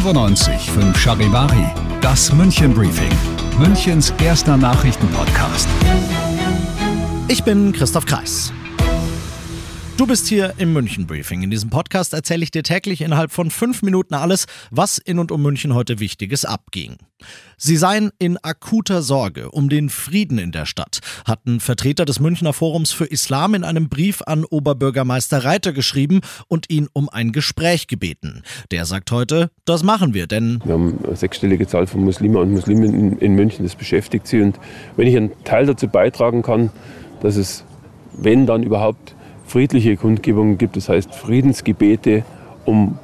[0.00, 1.66] 95 5 Charivari,
[2.00, 3.12] das München Briefing,
[3.60, 5.68] Münchens erster Nachrichtenpodcast.
[7.28, 8.52] Ich bin Christoph Kreis.
[9.96, 11.44] Du bist hier im München Briefing.
[11.44, 15.30] In diesem Podcast erzähle ich dir täglich innerhalb von fünf Minuten alles, was in und
[15.30, 16.96] um München heute Wichtiges abging.
[17.56, 22.52] Sie seien in akuter Sorge um den Frieden in der Stadt, hatten Vertreter des Münchner
[22.52, 27.86] Forums für Islam in einem Brief an Oberbürgermeister Reiter geschrieben und ihn um ein Gespräch
[27.86, 28.42] gebeten.
[28.72, 32.50] Der sagt heute, das machen wir, denn Wir haben eine sechsstellige Zahl von Muslimen und
[32.50, 34.40] Muslimen in, in München, das beschäftigt sie.
[34.40, 34.58] Und
[34.96, 36.70] wenn ich einen Teil dazu beitragen kann,
[37.20, 37.64] dass es,
[38.12, 39.14] wenn dann überhaupt,
[39.54, 42.24] friedliche Kundgebungen gibt, das heißt Friedensgebete,
[42.64, 42.98] um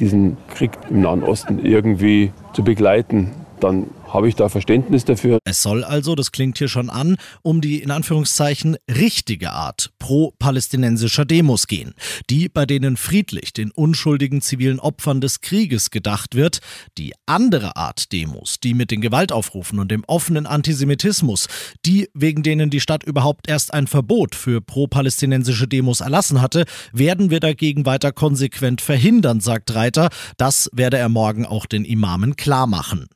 [0.00, 5.38] diesen Krieg im Nahen Osten irgendwie zu begleiten, dann habe ich da Verständnis dafür.
[5.44, 11.24] Es soll also, das klingt hier schon an, um die in Anführungszeichen richtige Art pro-palästinensischer
[11.24, 11.94] Demos gehen.
[12.28, 16.60] Die, bei denen friedlich den unschuldigen zivilen Opfern des Krieges gedacht wird.
[16.98, 21.48] Die andere Art Demos, die mit den Gewaltaufrufen und dem offenen Antisemitismus,
[21.86, 27.30] die, wegen denen die Stadt überhaupt erst ein Verbot für pro-palästinensische Demos erlassen hatte, werden
[27.30, 30.10] wir dagegen weiter konsequent verhindern, sagt Reiter.
[30.36, 33.06] Das werde er morgen auch den Imamen klar machen.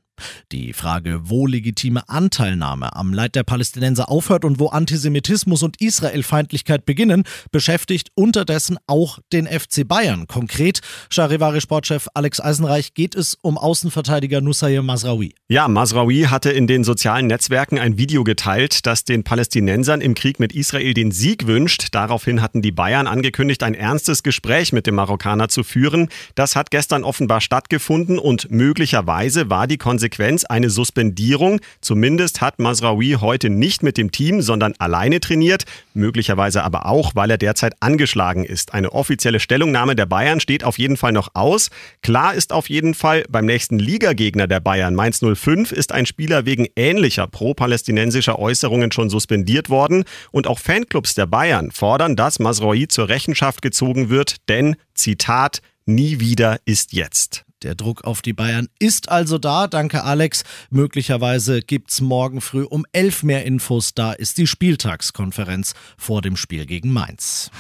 [0.52, 6.86] Die Frage, wo legitime Anteilnahme am Leid der Palästinenser aufhört und wo Antisemitismus und Israelfeindlichkeit
[6.86, 10.26] beginnen, beschäftigt unterdessen auch den FC Bayern.
[10.26, 15.34] Konkret, Charivari-Sportchef Alex Eisenreich, geht es um Außenverteidiger Nusayr Masraoui.
[15.48, 20.40] Ja, Masraoui hatte in den sozialen Netzwerken ein Video geteilt, das den Palästinensern im Krieg
[20.40, 21.88] mit Israel den Sieg wünscht.
[21.92, 26.08] Daraufhin hatten die Bayern angekündigt, ein ernstes Gespräch mit dem Marokkaner zu führen.
[26.34, 31.60] Das hat gestern offenbar stattgefunden und möglicherweise war die Konsequenz Konsequenz eine Suspendierung.
[31.80, 35.64] Zumindest hat Masraoui heute nicht mit dem Team, sondern alleine trainiert.
[35.94, 38.72] Möglicherweise aber auch, weil er derzeit angeschlagen ist.
[38.72, 41.70] Eine offizielle Stellungnahme der Bayern steht auf jeden Fall noch aus.
[42.02, 46.46] Klar ist auf jeden Fall, beim nächsten Ligagegner der Bayern, Mainz 05, ist ein Spieler
[46.46, 50.04] wegen ähnlicher pro-palästinensischer Äußerungen schon suspendiert worden.
[50.30, 56.20] Und auch Fanclubs der Bayern fordern, dass Masraoui zur Rechenschaft gezogen wird, denn, Zitat, nie
[56.20, 57.45] wieder ist jetzt.
[57.62, 59.66] Der Druck auf die Bayern ist also da.
[59.66, 60.44] Danke, Alex.
[60.70, 63.94] Möglicherweise gibt's morgen früh um 11 mehr Infos.
[63.94, 67.50] Da ist die Spieltagskonferenz vor dem Spiel gegen Mainz.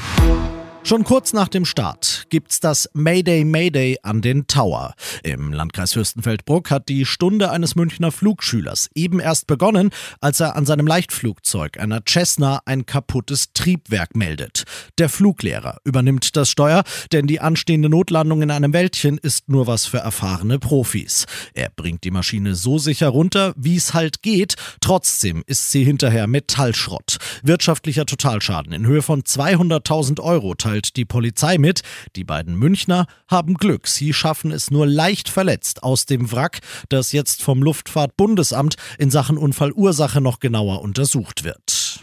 [0.86, 4.94] Schon kurz nach dem Start gibt's das Mayday Mayday an den Tower.
[5.24, 10.64] Im Landkreis Fürstenfeldbruck hat die Stunde eines Münchner Flugschülers eben erst begonnen, als er an
[10.64, 14.62] seinem Leichtflugzeug einer Cessna ein kaputtes Triebwerk meldet.
[14.98, 19.86] Der Fluglehrer übernimmt das Steuer, denn die anstehende Notlandung in einem Wäldchen ist nur was
[19.86, 21.26] für erfahrene Profis.
[21.52, 24.54] Er bringt die Maschine so sicher runter, wie es halt geht.
[24.80, 27.16] Trotzdem ist sie hinterher Metallschrott.
[27.42, 31.82] Wirtschaftlicher Totalschaden in Höhe von 200.000 Euro teilt die Polizei mit.
[32.16, 33.88] Die beiden Münchner haben Glück.
[33.88, 39.38] Sie schaffen es nur leicht verletzt aus dem Wrack, das jetzt vom Luftfahrtbundesamt in Sachen
[39.38, 42.00] Unfallursache noch genauer untersucht wird.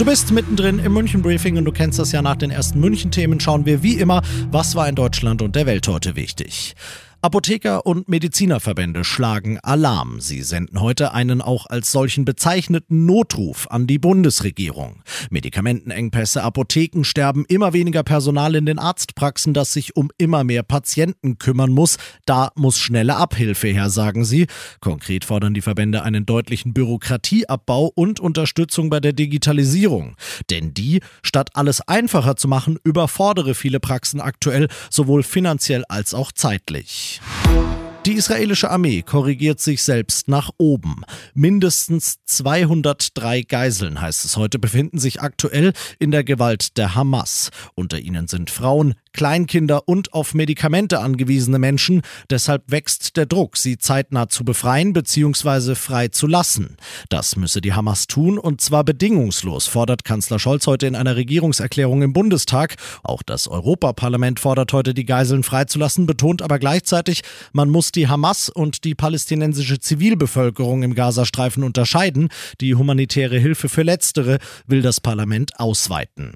[0.00, 3.38] Du bist mittendrin im München Briefing und du kennst das ja nach den ersten München-Themen.
[3.38, 6.74] Schauen wir wie immer, was war in Deutschland und der Welt heute wichtig.
[7.22, 10.22] Apotheker und Medizinerverbände schlagen Alarm.
[10.22, 15.02] Sie senden heute einen auch als solchen bezeichneten Notruf an die Bundesregierung.
[15.28, 21.36] Medikamentenengpässe, Apotheken sterben, immer weniger Personal in den Arztpraxen, das sich um immer mehr Patienten
[21.36, 21.98] kümmern muss.
[22.24, 24.46] Da muss schnelle Abhilfe her, sagen sie.
[24.80, 30.16] Konkret fordern die Verbände einen deutlichen Bürokratieabbau und Unterstützung bei der Digitalisierung.
[30.48, 36.32] Denn die, statt alles einfacher zu machen, überfordere viele Praxen aktuell, sowohl finanziell als auch
[36.32, 37.09] zeitlich.
[37.18, 37.79] Tschüss.
[38.06, 41.02] Die israelische Armee korrigiert sich selbst nach oben.
[41.34, 47.50] Mindestens 203 Geiseln, heißt es heute, befinden sich aktuell in der Gewalt der Hamas.
[47.74, 52.02] Unter ihnen sind Frauen, Kleinkinder und auf Medikamente angewiesene Menschen.
[52.30, 55.74] Deshalb wächst der Druck, sie zeitnah zu befreien bzw.
[55.74, 56.76] frei zu lassen.
[57.08, 62.02] Das müsse die Hamas tun und zwar bedingungslos, fordert Kanzler Scholz heute in einer Regierungserklärung
[62.02, 62.76] im Bundestag.
[63.02, 68.08] Auch das Europaparlament fordert heute, die Geiseln freizulassen, betont aber gleichzeitig, man muss die die
[68.08, 72.30] Hamas und die palästinensische Zivilbevölkerung im Gazastreifen unterscheiden.
[72.62, 76.32] Die humanitäre Hilfe für letztere will das Parlament ausweiten.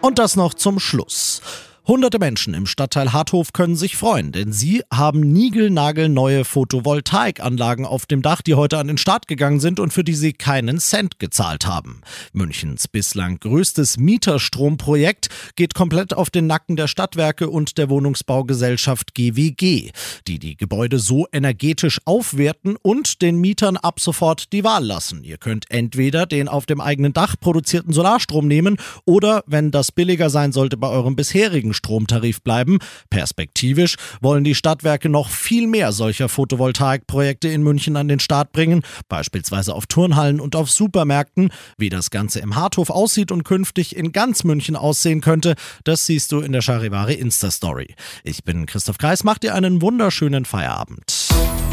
[0.00, 1.40] Und das noch zum Schluss.
[1.88, 8.22] Hunderte Menschen im Stadtteil Harthof können sich freuen, denn sie haben niegelnagelneue Photovoltaikanlagen auf dem
[8.22, 11.64] Dach, die heute an den Start gegangen sind und für die sie keinen Cent gezahlt
[11.64, 12.00] haben.
[12.32, 19.92] Münchens bislang größtes Mieterstromprojekt geht komplett auf den Nacken der Stadtwerke und der Wohnungsbaugesellschaft GWG,
[20.26, 25.22] die die Gebäude so energetisch aufwerten und den Mietern ab sofort die Wahl lassen.
[25.22, 30.30] Ihr könnt entweder den auf dem eigenen Dach produzierten Solarstrom nehmen oder, wenn das billiger
[30.30, 32.78] sein sollte, bei eurem bisherigen Stromtarif bleiben.
[33.10, 38.82] Perspektivisch wollen die Stadtwerke noch viel mehr solcher Photovoltaikprojekte in München an den Start bringen,
[39.08, 41.50] beispielsweise auf Turnhallen und auf Supermärkten.
[41.78, 46.32] Wie das Ganze im Harthof aussieht und künftig in ganz München aussehen könnte, das siehst
[46.32, 47.94] du in der Charivari Insta-Story.
[48.24, 51.25] Ich bin Christoph Kreis, mach dir einen wunderschönen Feierabend.